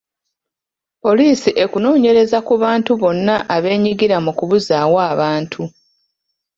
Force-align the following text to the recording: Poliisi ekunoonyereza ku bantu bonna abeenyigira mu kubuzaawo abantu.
Poliisi 1.03 1.49
ekunoonyereza 1.63 2.37
ku 2.47 2.53
bantu 2.63 2.91
bonna 3.01 3.35
abeenyigira 3.55 4.17
mu 4.25 4.31
kubuzaawo 4.37 4.97
abantu. 5.11 5.61